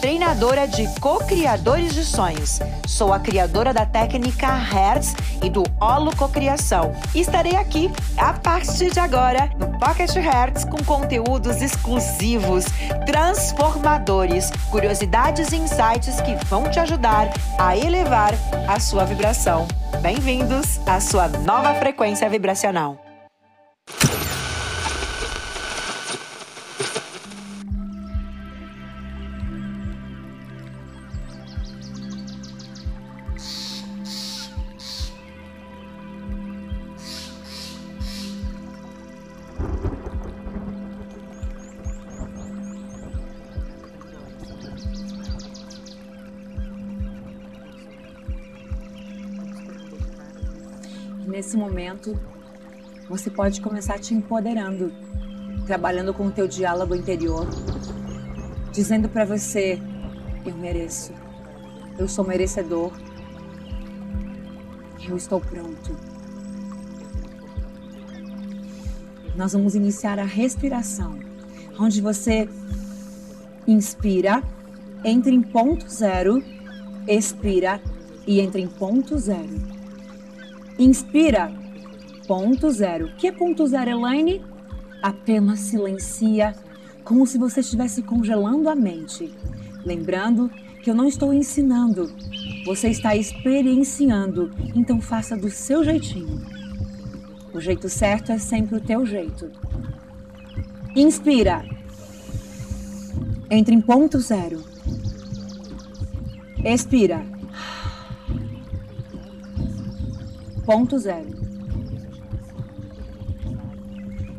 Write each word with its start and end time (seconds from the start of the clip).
treinadora 0.00 0.66
de 0.66 0.86
co-criadores 1.00 1.94
de 1.94 2.04
sonhos. 2.04 2.60
Sou 2.86 3.12
a 3.12 3.18
criadora 3.18 3.72
da 3.74 3.84
técnica 3.84 4.46
Hertz 4.46 5.14
e 5.42 5.50
do 5.50 5.64
Holo 5.80 6.14
Cocriação. 6.16 6.92
Estarei 7.14 7.56
aqui 7.56 7.90
a 8.16 8.32
partir 8.32 8.90
de 8.90 9.00
agora 9.00 9.50
no 9.58 9.78
Pocket 9.78 10.14
Hertz 10.14 10.64
com 10.64 10.82
conteúdos 10.84 11.60
exclusivos, 11.60 12.66
transformadores, 13.06 14.50
curiosidades 14.70 15.52
e 15.52 15.56
insights 15.56 16.20
que 16.20 16.36
vão 16.46 16.70
te 16.70 16.78
ajudar 16.78 17.28
a 17.58 17.76
elevar 17.76 18.34
a 18.68 18.78
sua 18.78 19.04
vibração. 19.04 19.66
Bem-vindos 20.00 20.80
à 20.86 21.00
sua 21.00 21.28
nova 21.28 21.74
frequência 21.74 22.28
vibracional. 22.28 23.07
Nesse 51.38 51.56
momento, 51.56 52.18
você 53.08 53.30
pode 53.30 53.60
começar 53.60 53.96
te 54.00 54.12
empoderando, 54.12 54.92
trabalhando 55.68 56.12
com 56.12 56.26
o 56.26 56.32
teu 56.32 56.48
diálogo 56.48 56.96
interior, 56.96 57.46
dizendo 58.72 59.08
para 59.08 59.24
você: 59.24 59.78
eu 60.44 60.56
mereço, 60.56 61.12
eu 61.96 62.08
sou 62.08 62.24
merecedor, 62.24 62.90
eu 65.08 65.16
estou 65.16 65.40
pronto. 65.40 65.96
Nós 69.36 69.52
vamos 69.52 69.76
iniciar 69.76 70.18
a 70.18 70.24
respiração, 70.24 71.20
onde 71.78 72.00
você 72.00 72.48
inspira, 73.64 74.42
entra 75.04 75.30
em 75.30 75.40
ponto 75.40 75.88
zero, 75.88 76.42
expira 77.06 77.80
e 78.26 78.40
entra 78.40 78.60
em 78.60 78.66
ponto 78.66 79.16
zero. 79.16 79.77
Inspira. 80.78 81.52
Ponto 82.26 82.70
zero. 82.70 83.10
Que 83.16 83.32
ponto 83.32 83.66
zero, 83.66 83.90
Elaine? 83.90 84.44
Apenas 85.02 85.60
silencia, 85.60 86.54
como 87.02 87.26
se 87.26 87.36
você 87.36 87.60
estivesse 87.60 88.02
congelando 88.02 88.68
a 88.68 88.76
mente. 88.76 89.32
Lembrando 89.84 90.50
que 90.82 90.90
eu 90.90 90.94
não 90.94 91.06
estou 91.08 91.32
ensinando, 91.32 92.12
você 92.64 92.88
está 92.88 93.16
experienciando, 93.16 94.52
então 94.74 95.00
faça 95.00 95.36
do 95.36 95.50
seu 95.50 95.82
jeitinho. 95.82 96.40
O 97.52 97.60
jeito 97.60 97.88
certo 97.88 98.30
é 98.30 98.38
sempre 98.38 98.76
o 98.76 98.80
teu 98.80 99.04
jeito. 99.04 99.50
Inspira. 100.94 101.64
Entre 103.50 103.74
em 103.74 103.80
ponto 103.80 104.20
zero. 104.20 104.62
Expira. 106.64 107.37
Ponto 110.68 110.98
zero. 110.98 111.30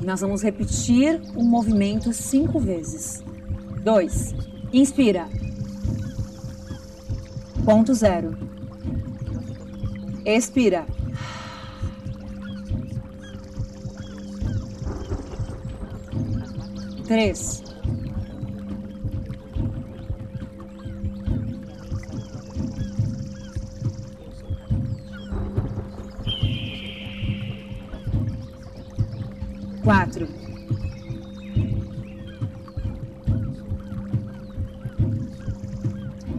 E 0.00 0.06
nós 0.06 0.22
vamos 0.22 0.42
repetir 0.42 1.20
o 1.36 1.44
movimento 1.44 2.14
cinco 2.14 2.58
vezes. 2.58 3.22
Dois. 3.82 4.34
Inspira. 4.72 5.28
Ponto 7.62 7.92
zero. 7.92 8.34
Expira. 10.24 10.86
Três. 17.06 17.62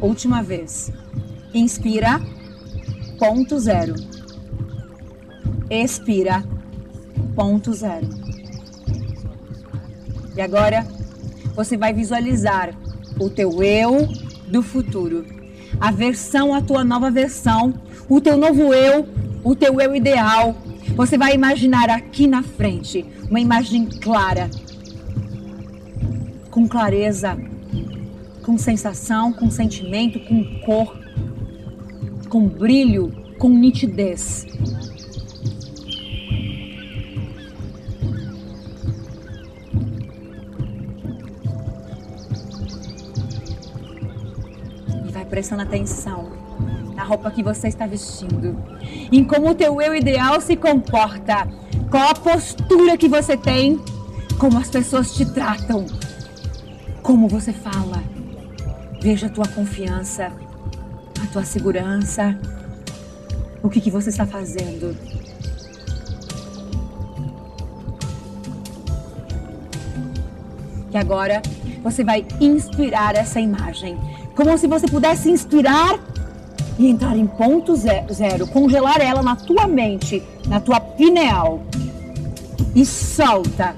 Última 0.00 0.42
vez. 0.42 0.90
Inspira, 1.52 2.20
ponto 3.18 3.58
zero. 3.58 3.94
Expira, 5.70 6.42
ponto 7.34 7.72
zero. 7.72 8.08
E 10.36 10.40
agora 10.40 10.86
você 11.54 11.76
vai 11.76 11.92
visualizar 11.92 12.74
o 13.20 13.30
teu 13.30 13.62
eu 13.62 14.08
do 14.48 14.62
futuro, 14.62 15.24
a 15.80 15.90
versão, 15.90 16.54
a 16.54 16.60
tua 16.60 16.82
nova 16.82 17.10
versão, 17.10 17.74
o 18.08 18.20
teu 18.20 18.36
novo 18.36 18.74
eu, 18.74 19.06
o 19.42 19.54
teu 19.54 19.80
eu 19.80 19.94
ideal. 19.94 20.56
Você 20.96 21.18
vai 21.18 21.34
imaginar 21.34 21.90
aqui 21.90 22.28
na 22.28 22.40
frente 22.40 23.04
uma 23.28 23.40
imagem 23.40 23.84
clara, 23.86 24.48
com 26.52 26.68
clareza, 26.68 27.36
com 28.44 28.56
sensação, 28.56 29.32
com 29.32 29.50
sentimento, 29.50 30.20
com 30.20 30.60
cor, 30.60 30.96
com 32.28 32.46
brilho, 32.46 33.10
com 33.40 33.48
nitidez. 33.48 34.46
E 45.08 45.10
vai 45.10 45.24
prestando 45.24 45.62
atenção 45.62 46.43
na 47.04 47.08
roupa 47.08 47.30
que 47.30 47.42
você 47.42 47.68
está 47.68 47.86
vestindo, 47.86 48.56
em 49.12 49.22
como 49.22 49.50
o 49.50 49.54
teu 49.54 49.78
eu 49.82 49.94
ideal 49.94 50.40
se 50.40 50.56
comporta. 50.56 51.46
Qual 51.90 52.08
a 52.08 52.14
postura 52.14 52.96
que 52.96 53.08
você 53.08 53.36
tem, 53.36 53.78
como 54.38 54.58
as 54.58 54.70
pessoas 54.70 55.12
te 55.12 55.26
tratam, 55.26 55.84
como 57.02 57.28
você 57.28 57.52
fala. 57.52 58.02
Veja 59.02 59.26
a 59.26 59.30
tua 59.30 59.46
confiança, 59.46 60.32
a 61.22 61.26
tua 61.30 61.44
segurança, 61.44 62.38
o 63.62 63.68
que, 63.68 63.82
que 63.82 63.90
você 63.90 64.08
está 64.08 64.24
fazendo. 64.24 64.96
E 70.90 70.96
agora 70.96 71.42
você 71.82 72.02
vai 72.02 72.24
inspirar 72.40 73.14
essa 73.14 73.38
imagem, 73.40 73.98
como 74.34 74.56
se 74.56 74.66
você 74.66 74.86
pudesse 74.86 75.28
inspirar 75.28 76.13
e 76.78 76.88
entrar 76.88 77.16
em 77.16 77.26
ponto 77.26 77.74
zero, 77.76 78.46
congelar 78.48 79.00
ela 79.00 79.22
na 79.22 79.36
tua 79.36 79.66
mente, 79.66 80.22
na 80.48 80.60
tua 80.60 80.80
pineal 80.80 81.62
e 82.74 82.84
solta. 82.84 83.76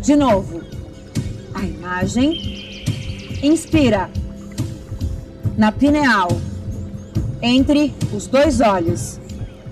De 0.00 0.16
novo, 0.16 0.62
a 1.54 1.62
imagem. 1.62 2.50
Inspira 3.42 4.08
na 5.56 5.72
pineal, 5.72 6.28
entre 7.40 7.92
os 8.14 8.26
dois 8.26 8.60
olhos. 8.60 9.18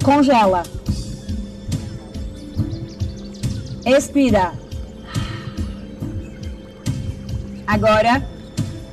Congela. 0.02 0.64
Expira. 3.86 4.52
Agora, 7.66 8.26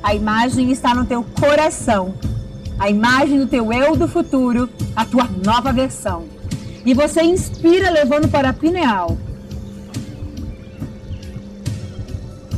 a 0.02 0.14
imagem 0.14 0.70
está 0.70 0.94
no 0.94 1.04
teu 1.04 1.24
coração. 1.38 2.14
A 2.78 2.88
imagem 2.88 3.38
do 3.38 3.46
teu 3.46 3.72
eu 3.72 3.96
do 3.96 4.06
futuro, 4.06 4.68
a 4.94 5.04
tua 5.04 5.24
nova 5.44 5.72
versão. 5.72 6.26
E 6.84 6.94
você 6.94 7.22
inspira 7.22 7.90
levando 7.90 8.28
para 8.28 8.50
a 8.50 8.52
pineal. 8.52 9.18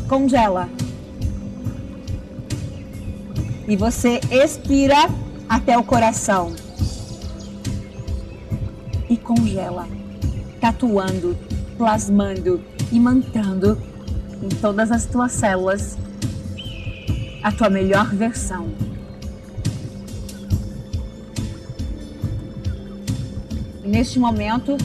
Congela. 0.08 0.68
E 3.66 3.76
você 3.76 4.20
expira 4.30 5.08
até 5.48 5.78
o 5.78 5.82
coração. 5.82 6.52
E 9.08 9.16
congela. 9.16 9.88
Tatuando, 10.60 11.36
plasmando, 11.78 12.60
imantando 12.92 13.78
em 14.42 14.48
todas 14.48 14.92
as 14.92 15.06
tuas 15.06 15.32
células 15.32 15.96
a 17.42 17.50
tua 17.50 17.70
melhor 17.70 18.14
versão. 18.14 18.68
E 23.84 23.88
neste 23.88 24.18
momento, 24.18 24.76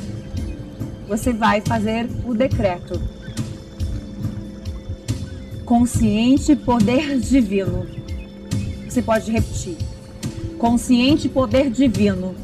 você 1.07 1.33
vai 1.33 1.61
fazer 1.61 2.09
o 2.25 2.33
decreto. 2.33 2.99
Consciente 5.65 6.55
poder 6.55 7.19
divino. 7.19 7.85
Você 8.87 9.01
pode 9.01 9.31
repetir. 9.31 9.77
Consciente 10.57 11.27
poder 11.27 11.69
divino. 11.69 12.35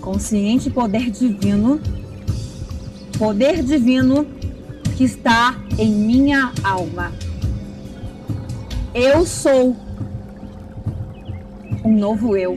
Consciente 0.00 0.68
poder 0.68 1.10
divino. 1.10 1.80
Poder 3.18 3.62
divino 3.62 4.26
que 4.96 5.04
está 5.04 5.56
em 5.78 5.90
minha 5.90 6.52
alma. 6.62 7.12
Eu 8.94 9.24
sou 9.24 9.76
um 11.84 11.96
novo 11.96 12.36
eu. 12.36 12.56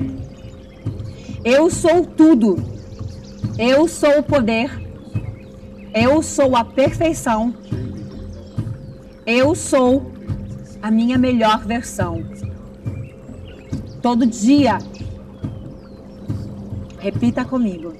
Eu 1.43 1.69
sou 1.69 2.05
tudo. 2.05 2.55
Eu 3.57 3.87
sou 3.87 4.19
o 4.19 4.23
poder. 4.23 4.71
Eu 5.93 6.23
sou 6.23 6.55
a 6.55 6.65
perfeição. 6.65 7.53
Eu 9.25 9.53
sou 9.53 10.11
a 10.81 10.89
minha 10.89 11.17
melhor 11.17 11.65
versão. 11.65 12.25
Todo 14.01 14.25
dia. 14.25 14.79
Repita 16.99 17.45
comigo. 17.45 17.93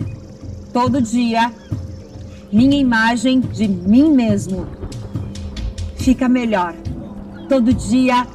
Todo 0.71 1.01
dia 1.01 1.53
minha 2.53 2.77
imagem 2.77 3.39
de 3.39 3.68
mim 3.68 4.12
mesmo 4.12 4.68
fica 5.95 6.29
melhor. 6.29 6.75
Todo 7.53 7.71
dia 7.71 8.25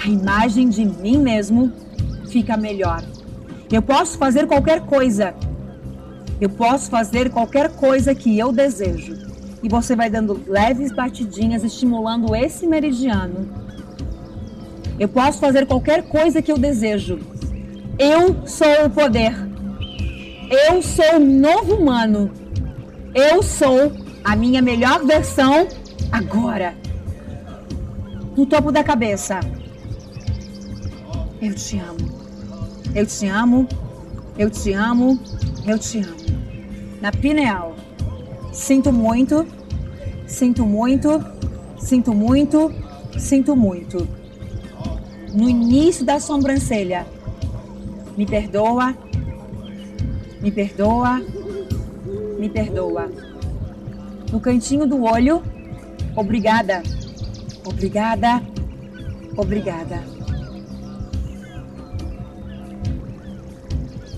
a 0.00 0.08
imagem 0.08 0.68
de 0.68 0.84
mim 0.84 1.18
mesmo 1.18 1.72
fica 2.28 2.56
melhor. 2.56 3.02
Eu 3.68 3.82
posso 3.82 4.16
fazer 4.16 4.46
qualquer 4.46 4.82
coisa. 4.82 5.34
Eu 6.40 6.48
posso 6.48 6.88
fazer 6.88 7.30
qualquer 7.30 7.68
coisa 7.70 8.14
que 8.14 8.38
eu 8.38 8.52
desejo. 8.52 9.16
E 9.60 9.68
você 9.68 9.96
vai 9.96 10.08
dando 10.08 10.40
leves 10.46 10.92
batidinhas, 10.92 11.64
estimulando 11.64 12.32
esse 12.36 12.64
meridiano. 12.64 13.48
Eu 15.00 15.08
posso 15.08 15.40
fazer 15.40 15.66
qualquer 15.66 16.04
coisa 16.04 16.40
que 16.40 16.52
eu 16.52 16.58
desejo. 16.58 17.18
Eu 17.98 18.46
sou 18.46 18.86
o 18.86 18.90
poder. 18.90 19.34
Eu 20.48 20.80
sou 20.80 21.16
um 21.16 21.40
novo 21.40 21.74
humano. 21.74 22.30
Eu 23.12 23.42
sou 23.42 23.90
a 24.22 24.36
minha 24.36 24.62
melhor 24.62 25.04
versão 25.04 25.66
agora. 26.12 26.86
No 28.38 28.46
topo 28.46 28.70
da 28.70 28.84
cabeça. 28.84 29.40
Eu 31.42 31.52
te 31.56 31.76
amo. 31.76 31.98
Eu 32.94 33.04
te 33.04 33.26
amo. 33.26 33.68
Eu 34.38 34.48
te 34.48 34.72
amo. 34.72 35.18
Eu 35.66 35.76
te 35.76 35.98
amo. 35.98 36.14
Na 37.00 37.10
pineal. 37.10 37.74
Sinto 38.52 38.92
muito. 38.92 39.44
Sinto 40.24 40.64
muito. 40.64 41.20
Sinto 41.78 42.14
muito. 42.14 42.72
Sinto 43.18 43.56
muito. 43.56 44.06
No 45.34 45.50
início 45.50 46.06
da 46.06 46.20
sobrancelha. 46.20 47.08
Me 48.16 48.24
perdoa. 48.24 48.94
Me 50.40 50.52
perdoa 50.52 51.20
me 52.38 52.48
perdoa. 52.48 53.10
No 54.30 54.38
cantinho 54.38 54.86
do 54.86 55.02
olho, 55.02 55.42
obrigada, 56.14 56.84
obrigada, 57.68 58.42
obrigada. 59.36 60.02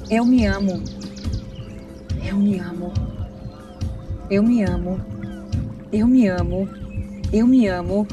Eu 0.08 0.24
me 0.24 0.46
amo, 0.46 0.82
eu 2.24 2.36
me 2.36 2.58
amo, 2.58 2.92
eu 4.30 4.42
me 4.42 4.62
amo, 4.62 5.00
eu 5.92 6.06
me 6.06 6.26
amo, 6.28 6.68
eu 7.32 7.46
me 7.46 7.66
amo, 7.68 8.06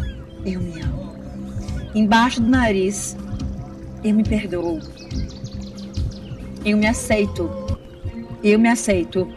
eu 0.46 0.60
me 0.60 0.82
amo. 0.82 1.16
Embaixo 1.96 2.42
do 2.42 2.50
nariz, 2.50 3.18
eu 4.04 4.14
me 4.14 4.24
perdoo. 4.24 4.80
Eu 6.64 6.78
me 6.78 6.86
aceito. 6.86 7.50
Eu 8.44 8.60
me 8.60 8.68
aceito. 8.68 9.28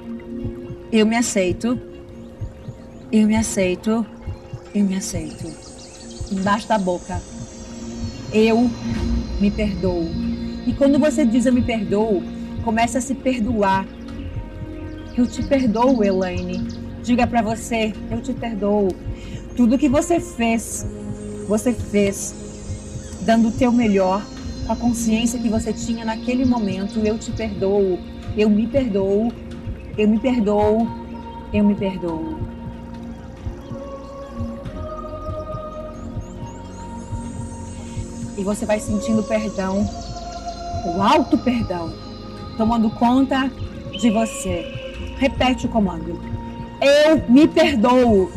Eu 0.92 1.06
me 1.06 1.16
aceito. 1.16 1.80
Eu 3.12 3.26
me 3.26 3.36
aceito. 3.36 4.06
Eu 4.74 4.84
me 4.84 4.96
aceito. 4.96 5.69
Embaixo 6.30 6.68
da 6.68 6.78
boca. 6.78 7.20
Eu 8.32 8.70
me 9.40 9.50
perdoo. 9.50 10.06
E 10.66 10.72
quando 10.72 10.98
você 10.98 11.24
diz 11.24 11.46
eu 11.46 11.52
me 11.52 11.62
perdoo, 11.62 12.22
comece 12.64 12.98
a 12.98 13.00
se 13.00 13.14
perdoar. 13.14 13.86
Eu 15.16 15.26
te 15.26 15.42
perdoo, 15.42 16.04
Elaine. 16.04 16.66
Diga 17.02 17.26
para 17.26 17.42
você, 17.42 17.92
eu 18.10 18.20
te 18.20 18.32
perdoo. 18.32 18.88
Tudo 19.56 19.78
que 19.78 19.88
você 19.88 20.20
fez, 20.20 20.86
você 21.48 21.72
fez 21.72 22.34
dando 23.22 23.48
o 23.48 23.52
teu 23.52 23.72
melhor, 23.72 24.24
com 24.66 24.72
a 24.72 24.76
consciência 24.76 25.38
que 25.38 25.48
você 25.48 25.72
tinha 25.72 26.04
naquele 26.04 26.44
momento. 26.44 27.00
Eu 27.00 27.18
te 27.18 27.32
perdoo. 27.32 27.98
Eu 28.36 28.48
me 28.48 28.66
perdoo 28.66 29.32
eu 30.00 30.08
me 30.08 30.18
perdoo, 30.18 30.88
eu 31.52 31.62
me 31.64 31.74
perdoo. 31.74 32.38
E 38.40 38.42
você 38.42 38.64
vai 38.64 38.80
sentindo 38.80 39.22
perdão, 39.22 39.86
o 40.86 41.02
alto 41.02 41.36
perdão, 41.36 41.92
tomando 42.56 42.88
conta 42.88 43.52
de 44.00 44.08
você. 44.08 44.64
Repete 45.18 45.66
o 45.66 45.68
comando. 45.68 46.18
Eu 46.80 47.22
me 47.28 47.46
perdoo. 47.46 48.32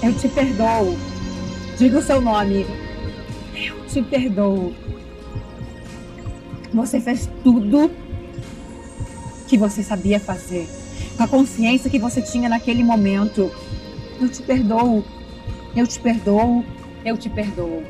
Eu 0.00 0.14
te 0.14 0.28
perdoo. 0.28 0.96
Diga 1.76 1.98
o 1.98 2.02
seu 2.02 2.20
nome. 2.20 2.64
Eu 3.56 3.84
te 3.88 4.00
perdoo. 4.02 4.72
Você 6.72 7.00
fez 7.00 7.28
tudo 7.42 7.90
que 9.48 9.58
você 9.58 9.82
sabia 9.82 10.20
fazer, 10.20 10.68
com 11.16 11.24
a 11.24 11.26
consciência 11.26 11.90
que 11.90 11.98
você 11.98 12.22
tinha 12.22 12.48
naquele 12.48 12.84
momento. 12.84 13.50
Eu 14.20 14.28
te 14.28 14.44
perdoo, 14.44 15.04
eu 15.74 15.88
te 15.88 15.98
perdoo, 15.98 16.64
eu 17.04 17.16
te 17.16 17.28
perdoo. 17.28 17.82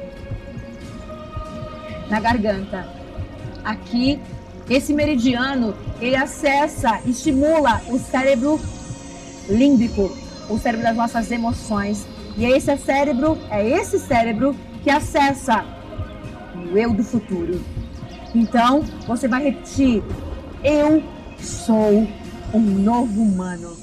Na 2.09 2.21
garganta, 2.21 2.87
aqui, 3.65 4.21
esse 4.69 4.93
meridiano, 4.93 5.75
ele 6.01 6.17
acessa, 6.17 7.01
estimula 7.07 7.81
o 7.89 7.99
cérebro 7.99 8.61
límbico, 9.49 10.11
o 10.49 10.59
cérebro 10.59 10.85
das 10.85 10.97
nossas 10.97 11.31
emoções. 11.31 12.07
E 12.37 12.45
é 12.45 12.57
esse 12.57 12.77
cérebro, 12.79 13.39
é 13.51 13.67
esse 13.69 13.99
cérebro 13.99 14.57
que 14.83 14.91
acessa 14.91 15.65
o 16.55 16.77
eu 16.77 16.93
do 16.93 17.05
futuro. 17.05 17.61
Então, 18.35 18.83
você 19.07 19.29
vai 19.29 19.45
repetir: 19.45 20.03
eu 20.63 21.03
sou 21.41 22.09
um 22.53 22.61
novo 22.61 23.23
humano. 23.23 23.77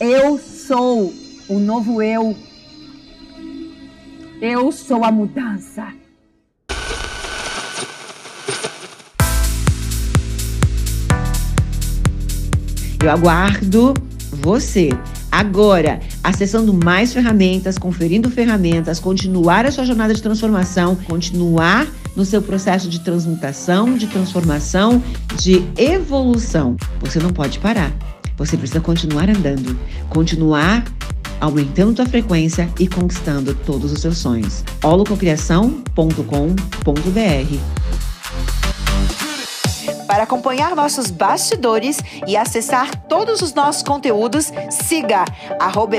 Eu 0.00 0.38
sou 0.38 1.12
o 1.48 1.58
novo 1.58 2.02
eu. 2.02 2.36
Eu 4.44 4.72
sou 4.72 5.04
a 5.04 5.12
mudança. 5.12 5.86
Eu 13.00 13.08
aguardo 13.08 13.94
você. 14.42 14.88
Agora, 15.30 16.00
acessando 16.24 16.74
mais 16.74 17.12
ferramentas, 17.12 17.78
conferindo 17.78 18.28
ferramentas, 18.32 18.98
continuar 18.98 19.64
a 19.64 19.70
sua 19.70 19.84
jornada 19.84 20.12
de 20.12 20.20
transformação, 20.20 20.96
continuar 20.96 21.86
no 22.16 22.24
seu 22.24 22.42
processo 22.42 22.88
de 22.88 22.98
transmutação, 22.98 23.94
de 23.94 24.08
transformação, 24.08 25.00
de 25.36 25.62
evolução. 25.76 26.76
Você 26.98 27.20
não 27.20 27.30
pode 27.32 27.60
parar. 27.60 27.92
Você 28.36 28.56
precisa 28.56 28.80
continuar 28.80 29.30
andando, 29.30 29.78
continuar 30.08 30.82
aumentando 31.42 31.96
tua 31.96 32.06
frequência 32.06 32.70
e 32.78 32.86
conquistando 32.86 33.52
todos 33.54 33.92
os 33.92 34.00
seus 34.00 34.18
sonhos. 34.18 34.62
holococriação.com.br 34.82 37.82
para 40.06 40.24
acompanhar 40.24 40.76
nossos 40.76 41.10
bastidores 41.10 41.98
e 42.26 42.36
acessar 42.36 42.94
todos 43.08 43.40
os 43.40 43.54
nossos 43.54 43.82
conteúdos, 43.82 44.52
siga 44.70 45.24
arroba 45.58 45.96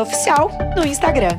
Oficial 0.00 0.52
no 0.76 0.86
Instagram. 0.86 1.36